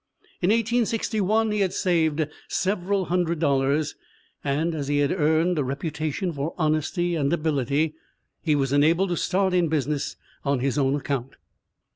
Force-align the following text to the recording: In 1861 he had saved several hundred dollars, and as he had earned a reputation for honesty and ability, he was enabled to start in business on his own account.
In 0.41 0.49
1861 0.49 1.51
he 1.51 1.59
had 1.59 1.73
saved 1.73 2.27
several 2.47 3.05
hundred 3.05 3.37
dollars, 3.37 3.93
and 4.43 4.73
as 4.73 4.87
he 4.87 4.97
had 4.97 5.11
earned 5.11 5.59
a 5.59 5.63
reputation 5.63 6.33
for 6.33 6.55
honesty 6.57 7.13
and 7.13 7.31
ability, 7.31 7.93
he 8.41 8.55
was 8.55 8.73
enabled 8.73 9.09
to 9.09 9.15
start 9.17 9.53
in 9.53 9.67
business 9.67 10.15
on 10.43 10.57
his 10.57 10.79
own 10.79 10.95
account. 10.95 11.35